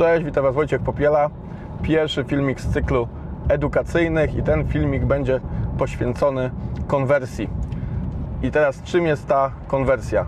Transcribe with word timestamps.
Cześć, 0.00 0.24
witam 0.24 0.44
Was 0.44 0.54
Wojciech 0.54 0.80
Popiela. 0.80 1.30
Pierwszy 1.82 2.24
filmik 2.24 2.60
z 2.60 2.72
cyklu 2.72 3.08
edukacyjnych 3.48 4.34
i 4.34 4.42
ten 4.42 4.68
filmik 4.68 5.04
będzie 5.04 5.40
poświęcony 5.78 6.50
konwersji. 6.86 7.48
I 8.42 8.50
teraz 8.50 8.82
czym 8.82 9.06
jest 9.06 9.26
ta 9.26 9.50
konwersja? 9.66 10.26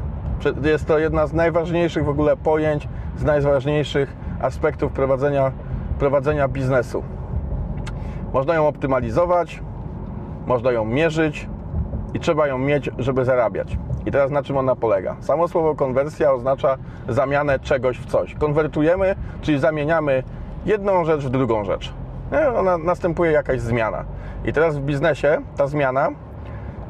Jest 0.62 0.86
to 0.86 0.98
jedna 0.98 1.26
z 1.26 1.32
najważniejszych 1.32 2.04
w 2.04 2.08
ogóle 2.08 2.36
pojęć, 2.36 2.88
z 3.16 3.24
najważniejszych 3.24 4.16
aspektów 4.40 4.92
prowadzenia, 4.92 5.52
prowadzenia 5.98 6.48
biznesu. 6.48 7.04
Można 8.32 8.54
ją 8.54 8.68
optymalizować, 8.68 9.62
można 10.46 10.72
ją 10.72 10.84
mierzyć 10.84 11.48
i 12.14 12.20
trzeba 12.20 12.46
ją 12.46 12.58
mieć, 12.58 12.90
żeby 12.98 13.24
zarabiać. 13.24 13.78
I 14.06 14.10
teraz 14.10 14.30
na 14.30 14.42
czym 14.42 14.56
ona 14.56 14.76
polega? 14.76 15.16
Samo 15.20 15.48
słowo 15.48 15.74
konwersja 15.74 16.32
oznacza 16.32 16.76
zamianę 17.08 17.58
czegoś 17.58 17.98
w 17.98 18.06
coś. 18.06 18.34
Konwertujemy, 18.34 19.14
czyli 19.42 19.58
zamieniamy 19.58 20.22
jedną 20.66 21.04
rzecz 21.04 21.24
w 21.24 21.30
drugą 21.30 21.64
rzecz. 21.64 21.92
Ona, 22.56 22.78
następuje 22.78 23.32
jakaś 23.32 23.60
zmiana. 23.60 24.04
I 24.44 24.52
teraz 24.52 24.78
w 24.78 24.80
biznesie 24.80 25.42
ta 25.56 25.66
zmiana 25.66 26.10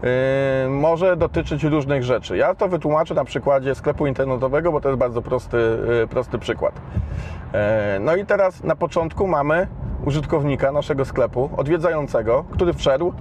Yy, 0.03 0.71
może 0.71 1.17
dotyczyć 1.17 1.65
różnych 1.65 2.05
rzeczy. 2.05 2.37
Ja 2.37 2.55
to 2.55 2.69
wytłumaczę 2.69 3.15
na 3.15 3.25
przykładzie 3.25 3.75
sklepu 3.75 4.07
internetowego, 4.07 4.73
bo 4.73 4.81
to 4.81 4.89
jest 4.89 4.99
bardzo 4.99 5.23
prosty, 5.23 5.57
yy, 5.89 6.07
prosty 6.07 6.39
przykład. 6.39 6.75
Yy, 6.75 7.61
no 8.01 8.17
i 8.17 8.27
teraz 8.27 8.65
na 8.65 8.77
początku 8.77 9.27
mamy 9.27 9.67
użytkownika 10.05 10.73
naszego 10.73 11.05
sklepu, 11.05 11.51
odwiedzającego, 11.57 12.45
który 12.51 12.73
wszedł 12.73 13.13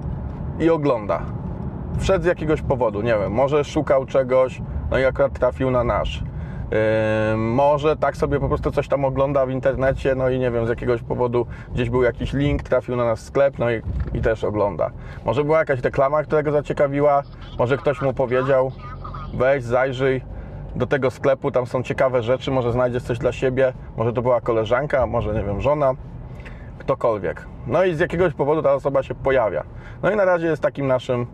i 0.60 0.70
ogląda. 0.70 1.22
Wszedł 2.00 2.24
z 2.24 2.28
jakiegoś 2.28 2.62
powodu, 2.62 3.02
nie 3.02 3.18
wiem, 3.18 3.32
może 3.32 3.64
szukał 3.64 4.06
czegoś, 4.06 4.62
no 4.92 5.00
i 5.00 5.06
akurat 5.06 5.34
trafił 5.34 5.72
na 5.72 5.84
nasz. 5.84 6.24
Może 7.38 7.98
tak 7.98 8.18
sobie 8.18 8.40
po 8.40 8.48
prostu 8.48 8.72
coś 8.72 8.88
tam 8.88 9.06
ogląda 9.06 9.46
w 9.46 9.50
internecie, 9.50 10.16
no 10.16 10.30
i 10.30 10.40
nie 10.40 10.52
wiem, 10.52 10.66
z 10.66 10.70
jakiegoś 10.70 11.02
powodu 11.02 11.46
gdzieś 11.74 11.90
był 11.90 12.04
jakiś 12.04 12.34
link, 12.34 12.64
trafił 12.64 12.96
na 12.96 13.06
nasz 13.06 13.20
sklep, 13.20 13.60
no 13.60 13.72
i, 13.72 13.82
i 14.14 14.22
też 14.22 14.44
ogląda. 14.44 14.92
Może 15.26 15.44
była 15.44 15.60
jakaś 15.60 15.82
reklama, 15.82 16.24
która 16.24 16.44
go 16.44 16.52
zaciekawiła, 16.52 17.24
może 17.60 17.78
ktoś 17.78 18.02
mu 18.02 18.14
powiedział, 18.14 18.72
weź, 19.34 19.64
zajrzyj 19.64 20.22
do 20.76 20.88
tego 20.88 21.12
sklepu, 21.12 21.52
tam 21.52 21.66
są 21.66 21.84
ciekawe 21.84 22.24
rzeczy, 22.24 22.52
może 22.52 22.72
znajdziesz 22.72 23.04
coś 23.04 23.18
dla 23.18 23.32
siebie, 23.32 23.74
może 23.98 24.14
to 24.14 24.22
była 24.22 24.42
koleżanka, 24.42 25.08
może 25.08 25.34
nie 25.34 25.44
wiem, 25.44 25.62
żona, 25.62 25.94
ktokolwiek. 26.80 27.46
No 27.68 27.84
i 27.84 27.96
z 27.96 28.00
jakiegoś 28.00 28.34
powodu 28.34 28.62
ta 28.62 28.74
osoba 28.74 29.04
się 29.04 29.16
pojawia. 29.16 29.64
No 30.04 30.12
i 30.12 30.16
na 30.16 30.26
razie 30.26 30.48
jest 30.48 30.62
takim 30.62 30.88
naszym 30.88 31.28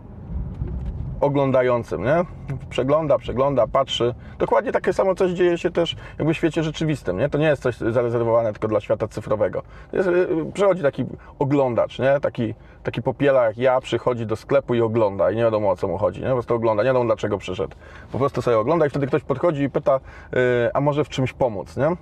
oglądającym, 1.20 2.04
nie? 2.04 2.24
Przegląda, 2.70 3.18
przegląda, 3.18 3.66
patrzy. 3.66 4.14
Dokładnie 4.38 4.72
takie 4.72 4.92
samo 4.92 5.14
coś 5.14 5.30
dzieje 5.30 5.58
się 5.58 5.70
też 5.70 5.96
jakby 6.18 6.34
w 6.34 6.36
świecie 6.36 6.62
rzeczywistym, 6.62 7.18
nie? 7.18 7.28
To 7.28 7.38
nie 7.38 7.46
jest 7.46 7.62
coś 7.62 7.76
zarezerwowane 7.76 8.52
tylko 8.52 8.68
dla 8.68 8.80
świata 8.80 9.08
cyfrowego. 9.08 9.62
Jest, 9.92 10.08
y, 10.08 10.28
przychodzi 10.54 10.82
taki 10.82 11.04
oglądacz, 11.38 11.98
nie? 11.98 12.20
Taki, 12.20 12.54
taki 12.82 13.02
popiela 13.02 13.44
jak 13.44 13.58
ja, 13.58 13.80
przychodzi 13.80 14.26
do 14.26 14.36
sklepu 14.36 14.74
i 14.74 14.80
ogląda 14.80 15.30
i 15.30 15.36
nie 15.36 15.42
wiadomo 15.42 15.70
o 15.70 15.76
co 15.76 15.88
mu 15.88 15.98
chodzi, 15.98 16.20
nie? 16.20 16.26
Po 16.26 16.32
prostu 16.32 16.54
ogląda, 16.54 16.82
nie 16.82 16.86
wiadomo 16.86 17.04
dlaczego 17.04 17.38
przyszedł. 17.38 17.76
Po 18.12 18.18
prostu 18.18 18.42
sobie 18.42 18.58
ogląda 18.58 18.86
i 18.86 18.90
wtedy 18.90 19.06
ktoś 19.06 19.22
podchodzi 19.22 19.62
i 19.62 19.70
pyta, 19.70 20.00
yy, 20.32 20.38
a 20.74 20.80
może 20.80 21.04
w 21.04 21.08
czymś 21.08 21.32
pomóc, 21.32 21.76
nie? 21.76 21.96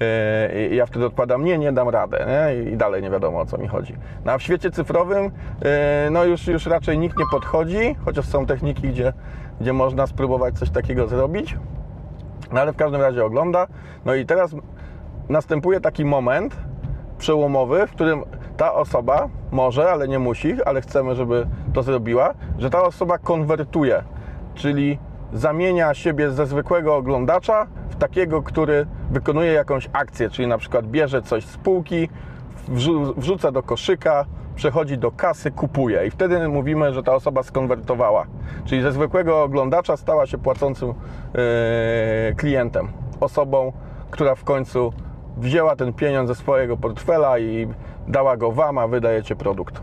Yy, 0.00 0.68
I 0.68 0.76
ja 0.76 0.86
wtedy 0.86 1.06
odpadam, 1.06 1.44
nie, 1.44 1.58
nie 1.58 1.72
dam 1.72 1.88
radę, 1.88 2.26
nie? 2.28 2.72
I 2.72 2.76
dalej 2.76 3.02
nie 3.02 3.10
wiadomo 3.10 3.40
o 3.40 3.46
co 3.46 3.58
mi 3.58 3.68
chodzi. 3.68 3.94
No 4.24 4.32
a 4.32 4.38
w 4.38 4.42
świecie 4.42 4.70
cyfrowym, 4.70 5.24
yy, 5.24 5.30
no 6.10 6.24
już, 6.24 6.46
już 6.46 6.66
raczej 6.66 6.98
nikt 6.98 7.18
nie 7.18 7.24
podchodzi, 7.30 7.96
chociaż 8.04 8.24
są 8.26 8.46
techniki, 8.46 8.88
gdzie, 8.88 9.12
gdzie 9.60 9.72
można 9.72 10.06
spróbować 10.06 10.58
coś 10.58 10.70
takiego 10.70 11.06
zrobić, 11.06 11.56
no 12.52 12.60
ale 12.60 12.72
w 12.72 12.76
każdym 12.76 13.00
razie 13.00 13.24
ogląda. 13.24 13.66
No 14.04 14.14
i 14.14 14.26
teraz 14.26 14.56
następuje 15.28 15.80
taki 15.80 16.04
moment 16.04 16.56
przełomowy, 17.18 17.86
w 17.86 17.90
którym 17.90 18.24
ta 18.56 18.74
osoba 18.74 19.28
może, 19.50 19.90
ale 19.90 20.08
nie 20.08 20.18
musi, 20.18 20.64
ale 20.64 20.80
chcemy, 20.80 21.14
żeby 21.14 21.46
to 21.72 21.82
zrobiła, 21.82 22.34
że 22.58 22.70
ta 22.70 22.82
osoba 22.82 23.18
konwertuje, 23.18 24.02
czyli 24.54 24.98
zamienia 25.32 25.94
siebie 25.94 26.30
ze 26.30 26.46
zwykłego 26.46 26.96
oglądacza 26.96 27.66
w 27.90 27.96
takiego, 27.96 28.42
który 28.42 28.86
wykonuje 29.10 29.52
jakąś 29.52 29.88
akcję, 29.92 30.30
czyli 30.30 30.48
na 30.48 30.58
przykład 30.58 30.86
bierze 30.86 31.22
coś 31.22 31.44
z 31.44 31.56
półki, 31.56 32.08
wrzuca 33.16 33.52
do 33.52 33.62
koszyka, 33.62 34.24
przechodzi 34.54 34.98
do 34.98 35.10
kasy, 35.10 35.50
kupuje 35.50 36.06
i 36.06 36.10
wtedy 36.10 36.48
mówimy, 36.48 36.94
że 36.94 37.02
ta 37.02 37.14
osoba 37.14 37.42
skonwertowała. 37.42 38.26
Czyli 38.64 38.82
ze 38.82 38.92
zwykłego 38.92 39.42
oglądacza 39.42 39.96
stała 39.96 40.26
się 40.26 40.38
płacącym 40.38 40.88
yy, 40.88 42.34
klientem, 42.36 42.88
osobą, 43.20 43.72
która 44.10 44.34
w 44.34 44.44
końcu 44.44 44.92
wzięła 45.36 45.76
ten 45.76 45.92
pieniądz 45.92 46.28
ze 46.28 46.34
swojego 46.34 46.76
portfela 46.76 47.38
i 47.38 47.68
dała 48.08 48.36
go 48.36 48.52
Wam, 48.52 48.78
a 48.78 48.88
wydajecie 48.88 49.36
produkt. 49.36 49.80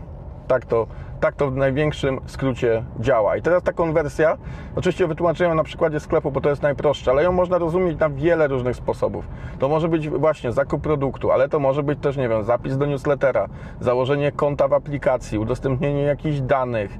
Tak 0.48 0.66
to, 0.66 0.86
tak 1.24 1.36
to 1.36 1.50
w 1.50 1.56
największym 1.56 2.20
skrócie 2.26 2.84
działa. 3.00 3.36
I 3.36 3.42
teraz 3.42 3.62
ta 3.62 3.72
konwersja, 3.72 4.36
oczywiście 4.76 5.06
wytłumaczyłem 5.06 5.56
na 5.56 5.64
przykładzie 5.64 6.00
sklepu, 6.00 6.30
bo 6.30 6.40
to 6.40 6.48
jest 6.48 6.62
najprostsze, 6.62 7.10
ale 7.10 7.22
ją 7.22 7.32
można 7.32 7.58
rozumieć 7.58 7.98
na 7.98 8.10
wiele 8.10 8.48
różnych 8.48 8.76
sposobów. 8.76 9.24
To 9.58 9.68
może 9.68 9.88
być 9.88 10.08
właśnie 10.08 10.52
zakup 10.52 10.82
produktu, 10.82 11.32
ale 11.32 11.48
to 11.48 11.58
może 11.58 11.82
być 11.82 11.98
też, 11.98 12.16
nie 12.16 12.28
wiem, 12.28 12.44
zapis 12.44 12.76
do 12.76 12.86
newslettera, 12.86 13.48
założenie 13.80 14.32
konta 14.32 14.68
w 14.68 14.72
aplikacji, 14.72 15.38
udostępnienie 15.38 16.02
jakichś 16.02 16.40
danych, 16.40 16.98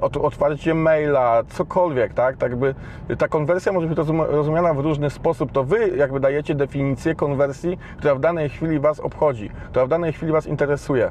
otwarcie 0.00 0.74
maila, 0.74 1.42
cokolwiek, 1.48 2.14
tak? 2.14 2.36
tak 2.36 2.50
jakby 2.50 2.74
ta 3.18 3.28
konwersja 3.28 3.72
może 3.72 3.86
być 3.86 3.98
rozumiana 4.28 4.74
w 4.74 4.78
różny 4.78 5.10
sposób. 5.10 5.52
To 5.52 5.64
wy 5.64 5.88
jakby 5.88 6.20
dajecie 6.20 6.54
definicję 6.54 7.14
konwersji, 7.14 7.78
która 7.98 8.14
w 8.14 8.20
danej 8.20 8.48
chwili 8.48 8.80
was 8.80 9.00
obchodzi, 9.00 9.50
która 9.70 9.86
w 9.86 9.88
danej 9.88 10.12
chwili 10.12 10.32
was 10.32 10.46
interesuje. 10.46 11.10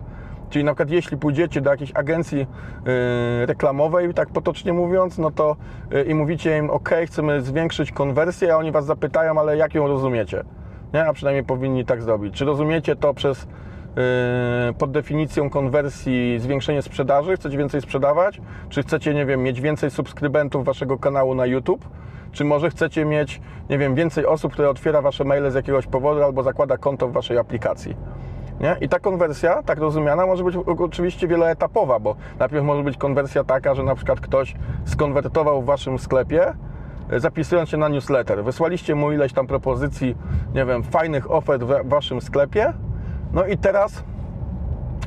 Czyli 0.49 0.65
na 0.65 0.71
przykład 0.71 0.89
jeśli 0.89 1.17
pójdziecie 1.17 1.61
do 1.61 1.71
jakiejś 1.71 1.91
agencji 1.95 2.37
yy, 2.37 2.45
reklamowej, 3.45 4.13
tak 4.13 4.29
potocznie 4.29 4.73
mówiąc, 4.73 5.17
no 5.17 5.31
to 5.31 5.55
yy, 5.91 6.03
i 6.03 6.15
mówicie 6.15 6.57
im, 6.57 6.69
ok, 6.69 6.89
chcemy 7.05 7.41
zwiększyć 7.41 7.91
konwersję, 7.91 8.53
a 8.53 8.57
oni 8.57 8.71
was 8.71 8.85
zapytają, 8.85 9.39
ale 9.39 9.57
jak 9.57 9.75
ją 9.75 9.87
rozumiecie? 9.87 10.43
Nie? 10.93 11.05
A 11.05 11.13
przynajmniej 11.13 11.43
powinni 11.43 11.85
tak 11.85 12.01
zrobić. 12.01 12.35
Czy 12.35 12.45
rozumiecie 12.45 12.95
to 12.95 13.13
przez 13.13 13.43
yy, 13.95 14.73
pod 14.73 14.91
definicją 14.91 15.49
konwersji 15.49 16.39
zwiększenie 16.39 16.81
sprzedaży, 16.81 17.35
chcecie 17.35 17.57
więcej 17.57 17.81
sprzedawać? 17.81 18.41
Czy 18.69 18.83
chcecie, 18.83 19.13
nie 19.13 19.25
wiem, 19.25 19.43
mieć 19.43 19.61
więcej 19.61 19.91
subskrybentów 19.91 20.65
waszego 20.65 20.97
kanału 20.97 21.35
na 21.35 21.45
YouTube? 21.45 21.89
Czy 22.31 22.43
może 22.43 22.69
chcecie 22.69 23.05
mieć, 23.05 23.41
nie 23.69 23.77
wiem, 23.77 23.95
więcej 23.95 24.25
osób, 24.25 24.53
które 24.53 24.69
otwiera 24.69 25.01
wasze 25.01 25.23
maile 25.23 25.51
z 25.51 25.55
jakiegoś 25.55 25.87
powodu 25.87 26.23
albo 26.23 26.43
zakłada 26.43 26.77
konto 26.77 27.07
w 27.07 27.11
waszej 27.11 27.37
aplikacji? 27.37 27.95
Nie? 28.59 28.77
I 28.81 28.89
ta 28.89 28.99
konwersja, 28.99 29.63
tak 29.63 29.79
rozumiana, 29.79 30.25
może 30.25 30.43
być 30.43 30.55
oczywiście 30.79 31.27
wieloetapowa, 31.27 31.99
bo 31.99 32.15
najpierw 32.39 32.63
może 32.63 32.83
być 32.83 32.97
konwersja 32.97 33.43
taka, 33.43 33.75
że 33.75 33.83
na 33.83 33.95
przykład 33.95 34.19
ktoś 34.19 34.55
skonwertował 34.85 35.61
w 35.61 35.65
waszym 35.65 35.99
sklepie, 35.99 36.53
e, 37.09 37.19
zapisując 37.19 37.69
się 37.69 37.77
na 37.77 37.89
newsletter. 37.89 38.43
Wysłaliście 38.43 38.95
mu 38.95 39.11
ileś 39.11 39.33
tam 39.33 39.47
propozycji, 39.47 40.15
nie 40.55 40.65
wiem, 40.65 40.83
fajnych 40.83 41.31
ofert 41.31 41.63
w 41.63 41.89
waszym 41.89 42.21
sklepie, 42.21 42.73
no 43.33 43.45
i 43.45 43.57
teraz 43.57 44.03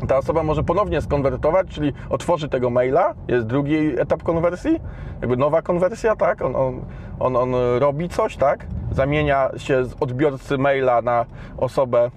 ta 0.09 0.17
osoba 0.17 0.43
może 0.43 0.63
ponownie 0.63 1.01
skonwertować, 1.01 1.69
czyli 1.69 1.93
otworzy 2.11 2.49
tego 2.49 2.71
maila, 2.71 3.15
jest 3.29 3.47
drugi 3.47 4.01
etap 4.01 4.23
konwersji, 4.23 4.81
jakby 5.21 5.37
nowa 5.37 5.63
konwersja, 5.63 6.17
tak? 6.17 6.43
On, 6.43 6.57
on, 6.57 6.81
on, 7.21 7.37
on 7.37 7.55
robi 7.79 8.09
coś, 8.09 8.37
tak? 8.37 8.67
Zamienia 8.93 9.51
się 9.57 9.85
z 9.85 9.97
odbiorcy 10.01 10.59
maila 10.59 11.03
na 11.03 11.27
osobę 11.57 12.11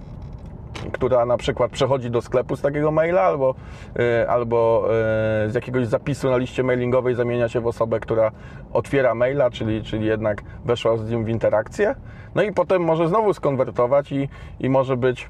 która 0.92 1.26
na 1.26 1.36
przykład 1.36 1.70
przechodzi 1.70 2.10
do 2.10 2.22
sklepu 2.22 2.56
z 2.56 2.60
takiego 2.60 2.90
maila 2.90 3.22
albo, 3.22 3.54
y, 4.22 4.28
albo 4.28 4.88
y, 5.46 5.50
z 5.50 5.54
jakiegoś 5.54 5.86
zapisu 5.86 6.30
na 6.30 6.36
liście 6.36 6.62
mailingowej 6.62 7.14
zamienia 7.14 7.48
się 7.48 7.60
w 7.60 7.66
osobę, 7.66 8.00
która 8.00 8.30
otwiera 8.72 9.14
maila, 9.14 9.50
czyli, 9.50 9.82
czyli 9.82 10.06
jednak 10.06 10.42
weszła 10.64 10.96
z 10.96 11.10
nim 11.10 11.24
w 11.24 11.28
interakcję. 11.28 11.94
No 12.34 12.42
i 12.42 12.52
potem 12.52 12.82
może 12.82 13.08
znowu 13.08 13.34
skonwertować 13.34 14.12
i, 14.12 14.28
i 14.60 14.68
może 14.68 14.96
być 14.96 15.28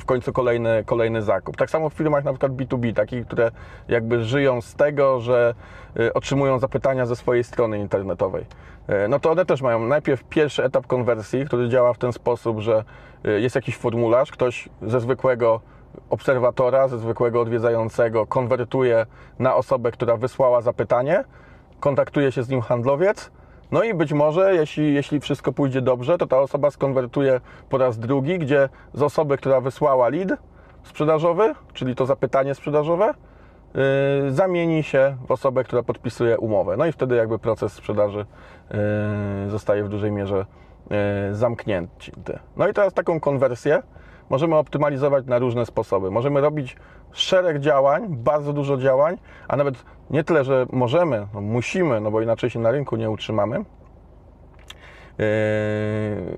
w 0.00 0.04
końcu 0.04 0.32
kolejny, 0.32 0.84
kolejny 0.86 1.22
zakup. 1.22 1.56
Tak 1.56 1.70
samo 1.70 1.90
w 1.90 1.94
firmach 1.94 2.24
na 2.24 2.32
przykład 2.32 2.52
B2B, 2.52 2.94
takich, 2.94 3.26
które 3.26 3.50
jakby 3.88 4.24
żyją 4.24 4.60
z 4.60 4.74
tego, 4.74 5.20
że 5.20 5.54
y, 6.00 6.12
otrzymują 6.12 6.58
zapytania 6.58 7.06
ze 7.06 7.16
swojej 7.16 7.44
strony 7.44 7.78
internetowej. 7.78 8.44
Y, 9.04 9.08
no 9.08 9.20
to 9.20 9.30
one 9.30 9.44
też 9.44 9.62
mają 9.62 9.86
najpierw 9.86 10.24
pierwszy 10.24 10.64
etap 10.64 10.86
konwersji, 10.86 11.46
który 11.46 11.68
działa 11.68 11.92
w 11.92 11.98
ten 11.98 12.12
sposób, 12.12 12.60
że 12.60 12.84
jest 13.24 13.54
jakiś 13.54 13.76
formularz, 13.76 14.30
ktoś 14.30 14.68
ze 14.82 15.00
zwykłego 15.00 15.60
obserwatora, 16.10 16.88
ze 16.88 16.98
zwykłego 16.98 17.40
odwiedzającego 17.40 18.26
konwertuje 18.26 19.06
na 19.38 19.54
osobę, 19.54 19.90
która 19.90 20.16
wysłała 20.16 20.60
zapytanie, 20.60 21.24
kontaktuje 21.80 22.32
się 22.32 22.42
z 22.42 22.48
nim 22.48 22.60
handlowiec, 22.60 23.30
no 23.72 23.82
i 23.82 23.94
być 23.94 24.12
może, 24.12 24.54
jeśli, 24.54 24.94
jeśli 24.94 25.20
wszystko 25.20 25.52
pójdzie 25.52 25.80
dobrze, 25.80 26.18
to 26.18 26.26
ta 26.26 26.38
osoba 26.38 26.70
skonwertuje 26.70 27.40
po 27.68 27.78
raz 27.78 27.98
drugi, 27.98 28.38
gdzie 28.38 28.68
z 28.94 29.02
osoby, 29.02 29.36
która 29.36 29.60
wysłała 29.60 30.08
lead 30.08 30.28
sprzedażowy, 30.82 31.54
czyli 31.72 31.94
to 31.94 32.06
zapytanie 32.06 32.54
sprzedażowe, 32.54 33.14
yy, 33.74 34.32
zamieni 34.32 34.82
się 34.82 35.16
w 35.28 35.30
osobę, 35.30 35.64
która 35.64 35.82
podpisuje 35.82 36.38
umowę. 36.38 36.76
No 36.76 36.86
i 36.86 36.92
wtedy 36.92 37.16
jakby 37.16 37.38
proces 37.38 37.72
sprzedaży 37.72 38.26
yy, 39.44 39.50
zostaje 39.50 39.84
w 39.84 39.88
dużej 39.88 40.12
mierze 40.12 40.46
zamknięty. 41.32 42.38
No 42.56 42.68
i 42.68 42.72
teraz 42.72 42.94
taką 42.94 43.20
konwersję 43.20 43.82
możemy 44.30 44.56
optymalizować 44.56 45.26
na 45.26 45.38
różne 45.38 45.66
sposoby. 45.66 46.10
Możemy 46.10 46.40
robić 46.40 46.76
szereg 47.12 47.58
działań, 47.58 48.06
bardzo 48.08 48.52
dużo 48.52 48.76
działań, 48.76 49.16
a 49.48 49.56
nawet 49.56 49.84
nie 50.10 50.24
tyle, 50.24 50.44
że 50.44 50.66
możemy, 50.72 51.26
no 51.34 51.40
musimy, 51.40 52.00
no 52.00 52.10
bo 52.10 52.20
inaczej 52.20 52.50
się 52.50 52.58
na 52.58 52.70
rynku 52.70 52.96
nie 52.96 53.10
utrzymamy. 53.10 53.56
Yy, 55.18 55.24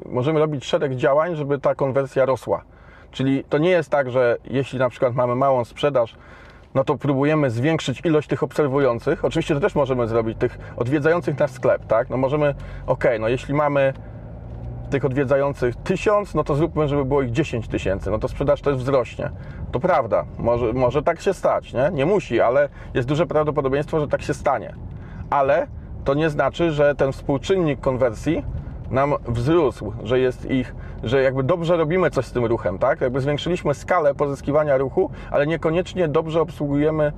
możemy 0.07 0.41
robić 0.41 0.65
szereg 0.65 0.95
działań, 0.95 1.37
żeby 1.37 1.59
ta 1.59 1.75
konwersja 1.75 2.25
rosła. 2.25 2.63
Czyli 3.11 3.45
to 3.45 3.59
nie 3.59 3.71
jest 3.71 3.91
tak, 3.91 4.11
że 4.11 4.37
jeśli 4.45 4.79
na 4.79 4.89
przykład 4.89 5.15
mamy 5.15 5.35
małą 5.35 5.65
sprzedaż, 5.65 6.17
no 6.75 6.85
to 6.85 6.99
próbujemy 6.99 7.51
zwiększyć 7.51 8.01
ilość 8.05 8.29
tych 8.29 8.43
obserwujących. 8.43 9.25
Oczywiście 9.25 9.55
to 9.55 9.61
też 9.61 9.75
możemy 9.75 10.09
zrobić, 10.09 10.39
tych 10.39 10.59
odwiedzających 10.77 11.39
nasz 11.39 11.51
sklep, 11.51 11.87
tak? 11.87 12.11
No 12.11 12.17
możemy, 12.17 12.55
ok, 12.87 13.05
no 13.21 13.29
jeśli 13.29 13.55
mamy 13.55 13.93
tych 14.93 15.05
odwiedzających 15.05 15.77
tysiąc, 15.77 16.35
no 16.35 16.45
to 16.45 16.55
zróbmy, 16.55 16.89
żeby 16.89 17.05
było 17.05 17.23
ich 17.23 17.31
10 17.31 17.69
tysięcy, 17.69 18.11
no 18.11 18.19
to 18.19 18.29
sprzedaż 18.29 18.61
też 18.61 18.77
wzrośnie. 18.77 19.31
To 19.73 19.81
prawda, 19.81 20.25
może, 20.39 20.73
może 20.73 21.03
tak 21.03 21.21
się 21.21 21.35
stać, 21.35 21.73
nie? 21.73 21.91
Nie 21.93 22.07
musi, 22.07 22.41
ale 22.41 22.69
jest 22.95 23.09
duże 23.09 23.27
prawdopodobieństwo, 23.27 24.01
że 24.01 24.09
tak 24.09 24.23
się 24.23 24.35
stanie. 24.35 24.75
Ale 25.31 25.67
to 26.05 26.15
nie 26.15 26.31
znaczy, 26.31 26.71
że 26.71 26.95
ten 26.95 27.13
współczynnik 27.13 27.81
konwersji 27.81 28.45
nam 28.93 29.15
wzrósł, 29.29 29.93
że 30.03 30.21
jest 30.21 30.51
ich, 30.51 30.75
że 31.03 31.23
jakby 31.23 31.43
dobrze 31.43 31.77
robimy 31.77 32.11
coś 32.11 32.27
z 32.27 32.33
tym 32.33 32.45
ruchem, 32.45 32.79
tak? 32.79 33.01
Jakby 33.01 33.21
zwiększyliśmy 33.21 33.75
skalę 33.75 34.15
pozyskiwania 34.15 34.77
ruchu, 34.77 35.11
ale 35.31 35.47
niekoniecznie 35.47 36.09
dobrze 36.09 36.41
obsługujemy 36.41 37.13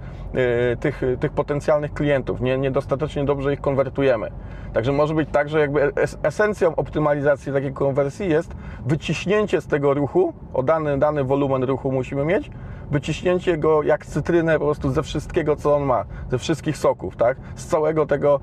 y, 0.72 0.76
tych, 0.76 1.02
tych 1.20 1.32
potencjalnych 1.32 1.94
klientów, 1.94 2.40
nie, 2.40 2.58
niedostatecznie 2.58 3.24
dobrze 3.24 3.52
ich 3.52 3.60
konwertujemy. 3.60 4.30
Także 4.72 4.92
może 4.92 5.14
być 5.14 5.28
tak, 5.32 5.48
że 5.48 5.60
jakby 5.60 5.92
es, 5.94 6.18
esencją 6.22 6.76
optymalizacji 6.76 7.52
takiej 7.52 7.72
konwersji 7.72 8.28
jest 8.30 8.54
wyciśnięcie 8.86 9.60
z 9.60 9.66
tego 9.66 9.94
ruchu, 9.94 10.32
o 10.54 10.62
dany, 10.62 10.98
dany 10.98 11.24
wolumen 11.24 11.64
ruchu 11.64 11.92
musimy 11.92 12.24
mieć, 12.24 12.50
wyciśnięcie 12.94 13.58
go 13.58 13.82
jak 13.82 14.06
cytrynę 14.06 14.58
po 14.58 14.64
prostu 14.64 14.90
ze 14.90 15.02
wszystkiego, 15.02 15.56
co 15.56 15.76
on 15.76 15.82
ma, 15.82 16.04
ze 16.30 16.38
wszystkich 16.38 16.76
soków, 16.76 17.16
tak? 17.16 17.36
Z 17.54 17.66
całego 17.66 18.06
tego 18.06 18.40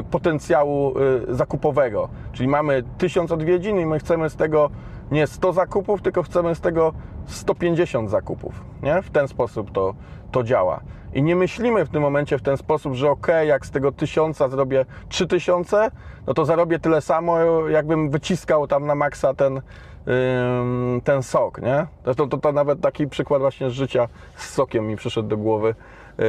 y, 0.00 0.02
potencjału 0.02 0.94
y, 0.98 1.34
zakupowego. 1.34 2.08
Czyli 2.32 2.48
mamy 2.48 2.82
1000 2.98 3.32
odwiedzin 3.32 3.78
i 3.80 3.86
my 3.86 3.98
chcemy 3.98 4.30
z 4.30 4.36
tego 4.36 4.70
nie 5.10 5.26
100 5.26 5.52
zakupów, 5.52 6.02
tylko 6.02 6.22
chcemy 6.22 6.54
z 6.54 6.60
tego 6.60 6.92
150 7.26 8.10
zakupów, 8.10 8.64
nie? 8.82 9.02
W 9.02 9.10
ten 9.10 9.28
sposób 9.28 9.72
to, 9.72 9.94
to 10.32 10.42
działa. 10.42 10.80
I 11.14 11.22
nie 11.22 11.36
myślimy 11.36 11.84
w 11.84 11.88
tym 11.88 12.02
momencie 12.02 12.38
w 12.38 12.42
ten 12.42 12.56
sposób, 12.56 12.94
że 12.94 13.10
ok, 13.10 13.26
jak 13.46 13.66
z 13.66 13.70
tego 13.70 13.92
1000 13.92 14.38
zrobię 14.38 14.84
3000, 15.08 15.90
no 16.26 16.34
to 16.34 16.44
zarobię 16.44 16.78
tyle 16.78 17.00
samo, 17.00 17.38
jakbym 17.68 18.10
wyciskał 18.10 18.66
tam 18.66 18.86
na 18.86 18.94
maksa 18.94 19.34
ten, 19.34 19.56
ym, 19.56 21.00
ten 21.04 21.22
sok, 21.22 21.62
nie? 21.62 21.86
To, 22.02 22.26
to, 22.26 22.38
to 22.38 22.52
nawet 22.52 22.80
taki 22.80 23.06
przykład 23.06 23.40
właśnie 23.40 23.70
z 23.70 23.72
życia 23.72 24.08
z 24.36 24.48
sokiem 24.48 24.86
mi 24.86 24.96
przyszedł 24.96 25.28
do 25.28 25.36
głowy, 25.36 25.74
yy, 26.18 26.24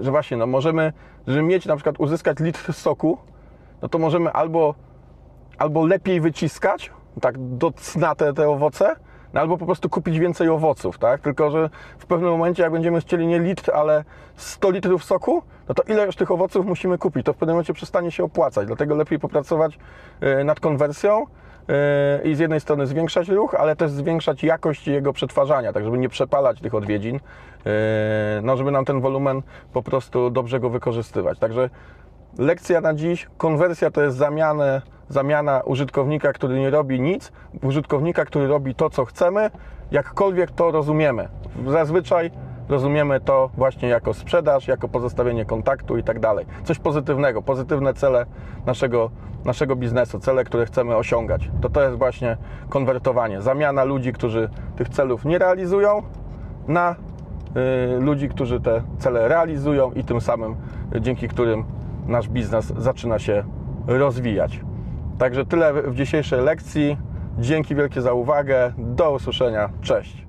że 0.00 0.10
właśnie, 0.10 0.36
no 0.36 0.46
możemy, 0.46 0.92
żeby 1.26 1.42
mieć 1.42 1.66
na 1.66 1.76
przykład 1.76 2.00
uzyskać 2.00 2.38
litr 2.40 2.72
soku, 2.72 3.18
no 3.82 3.88
to 3.88 3.98
możemy 3.98 4.32
albo, 4.32 4.74
albo 5.58 5.86
lepiej 5.86 6.20
wyciskać, 6.20 6.92
tak 7.20 7.34
do 7.38 7.72
cna 7.72 8.14
te, 8.14 8.48
owoce, 8.48 8.96
albo 9.40 9.58
po 9.58 9.66
prostu 9.66 9.88
kupić 9.88 10.18
więcej 10.18 10.48
owoców, 10.48 10.98
tak? 10.98 11.20
Tylko, 11.20 11.50
że 11.50 11.70
w 11.98 12.06
pewnym 12.06 12.30
momencie, 12.30 12.62
jak 12.62 12.72
będziemy 12.72 13.00
chcieli 13.00 13.26
nie 13.26 13.38
litr, 13.38 13.70
ale 13.74 14.04
100 14.36 14.70
litrów 14.70 15.04
soku, 15.04 15.42
no 15.68 15.74
to 15.74 15.82
ile 15.82 16.06
już 16.06 16.16
tych 16.16 16.30
owoców 16.30 16.66
musimy 16.66 16.98
kupić? 16.98 17.26
To 17.26 17.32
w 17.32 17.36
pewnym 17.36 17.54
momencie 17.54 17.72
przestanie 17.72 18.10
się 18.10 18.24
opłacać, 18.24 18.66
dlatego 18.66 18.94
lepiej 18.94 19.18
popracować 19.18 19.78
yy, 20.20 20.44
nad 20.44 20.60
konwersją 20.60 21.26
yy, 21.68 22.30
i 22.30 22.34
z 22.34 22.38
jednej 22.38 22.60
strony 22.60 22.86
zwiększać 22.86 23.28
ruch, 23.28 23.54
ale 23.54 23.76
też 23.76 23.90
zwiększać 23.90 24.44
jakość 24.44 24.88
jego 24.88 25.12
przetwarzania, 25.12 25.72
tak 25.72 25.84
żeby 25.84 25.98
nie 25.98 26.08
przepalać 26.08 26.60
tych 26.60 26.74
odwiedzin, 26.74 27.14
yy, 27.14 27.72
no 28.42 28.56
żeby 28.56 28.70
nam 28.70 28.84
ten 28.84 29.00
wolumen 29.00 29.42
po 29.72 29.82
prostu 29.82 30.30
dobrze 30.30 30.60
go 30.60 30.70
wykorzystywać. 30.70 31.38
Także 31.38 31.70
lekcja 32.38 32.80
na 32.80 32.94
dziś, 32.94 33.28
konwersja 33.36 33.90
to 33.90 34.02
jest 34.02 34.16
zamianę, 34.16 34.82
zamiana 35.08 35.60
użytkownika, 35.60 36.32
który 36.32 36.58
nie 36.58 36.70
robi 36.70 37.00
nic, 37.00 37.32
użytkownika, 37.62 38.24
który 38.24 38.46
robi 38.46 38.74
to, 38.74 38.90
co 38.90 39.04
chcemy, 39.04 39.50
jakkolwiek 39.90 40.50
to 40.50 40.70
rozumiemy. 40.70 41.28
Zazwyczaj 41.66 42.30
rozumiemy 42.68 43.20
to 43.20 43.50
właśnie 43.56 43.88
jako 43.88 44.14
sprzedaż, 44.14 44.68
jako 44.68 44.88
pozostawienie 44.88 45.44
kontaktu 45.44 45.98
i 45.98 46.02
tak 46.02 46.20
dalej. 46.20 46.46
Coś 46.64 46.78
pozytywnego, 46.78 47.42
pozytywne 47.42 47.94
cele 47.94 48.26
naszego, 48.66 49.10
naszego 49.44 49.76
biznesu, 49.76 50.18
cele, 50.18 50.44
które 50.44 50.66
chcemy 50.66 50.96
osiągać. 50.96 51.50
To 51.60 51.68
to 51.68 51.82
jest 51.82 51.98
właśnie 51.98 52.36
konwertowanie, 52.68 53.42
zamiana 53.42 53.84
ludzi, 53.84 54.12
którzy 54.12 54.48
tych 54.76 54.88
celów 54.88 55.24
nie 55.24 55.38
realizują 55.38 56.02
na 56.68 56.96
y, 57.96 58.00
ludzi, 58.00 58.28
którzy 58.28 58.60
te 58.60 58.82
cele 58.98 59.28
realizują 59.28 59.92
i 59.92 60.04
tym 60.04 60.20
samym 60.20 60.56
y, 60.96 61.00
dzięki 61.00 61.28
którym 61.28 61.64
nasz 62.06 62.28
biznes 62.28 62.72
zaczyna 62.78 63.18
się 63.18 63.44
rozwijać. 63.86 64.60
Także 65.18 65.46
tyle 65.46 65.72
w 65.82 65.94
dzisiejszej 65.94 66.40
lekcji. 66.40 66.96
Dzięki 67.38 67.74
wielkie 67.74 68.00
za 68.02 68.12
uwagę. 68.12 68.72
Do 68.78 69.12
usłyszenia. 69.12 69.70
Cześć. 69.82 70.23